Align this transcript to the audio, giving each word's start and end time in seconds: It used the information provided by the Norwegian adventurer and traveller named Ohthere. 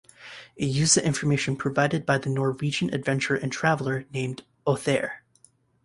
It 0.55 0.65
used 0.65 0.97
the 0.97 1.05
information 1.05 1.55
provided 1.55 2.07
by 2.07 2.17
the 2.17 2.31
Norwegian 2.31 2.91
adventurer 2.91 3.37
and 3.37 3.51
traveller 3.51 4.05
named 4.11 4.41
Ohthere. 4.65 5.19